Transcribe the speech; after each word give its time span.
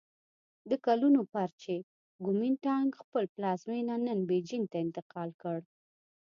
د 0.69 0.71
کلونو 0.85 1.21
پر 1.33 1.49
چې 1.61 1.73
ګومین 2.25 2.55
ټانګ 2.65 2.89
خپل 3.01 3.23
پلازمېنه 3.35 3.95
نن 4.05 4.19
بیجینګ 4.29 4.65
ته 4.71 4.77
انتقال 4.85 5.29
کړ. 5.41 5.59